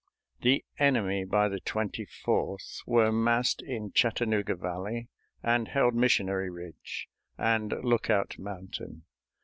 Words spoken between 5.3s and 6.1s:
and held